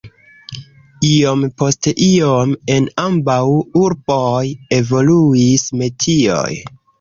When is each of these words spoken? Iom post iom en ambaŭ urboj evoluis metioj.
Iom 1.09 1.43
post 1.61 1.89
iom 2.05 2.55
en 2.77 2.87
ambaŭ 3.03 3.37
urboj 3.83 4.41
evoluis 4.79 5.69
metioj. 5.85 6.49